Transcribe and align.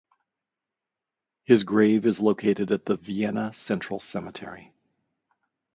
His 1.43 1.63
grave 1.63 2.07
is 2.07 2.19
located 2.19 2.71
at 2.71 2.85
the 2.87 2.95
Vienna 2.97 3.53
Central 3.53 3.99
Cemetery. 3.99 4.73